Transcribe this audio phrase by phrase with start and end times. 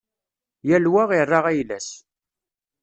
[0.67, 1.89] Yal wa ira ayla-s